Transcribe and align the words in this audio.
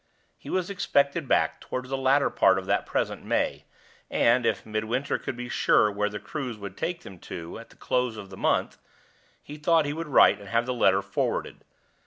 He 0.35 0.49
was 0.49 0.71
expected 0.71 1.27
back 1.27 1.61
toward 1.61 1.85
the 1.87 1.95
latter 1.95 2.31
part 2.31 2.57
of 2.57 2.65
that 2.65 2.87
present 2.87 3.23
May, 3.23 3.65
and, 4.09 4.47
if 4.47 4.65
Midwinter 4.65 5.19
could 5.19 5.37
be 5.37 5.47
sure 5.47 5.91
where 5.91 6.09
the 6.09 6.19
cruise 6.19 6.57
would 6.57 6.75
take 6.75 7.01
them 7.01 7.19
to 7.19 7.59
at 7.59 7.69
the 7.69 7.75
close 7.75 8.17
of 8.17 8.31
the 8.31 8.35
month, 8.35 8.79
he 9.43 9.57
thought 9.57 9.85
he 9.85 9.93
would 9.93 10.07
write 10.07 10.39
and 10.39 10.49
have 10.49 10.65
the 10.65 10.73
letter 10.73 11.03
forwarded. 11.03 11.63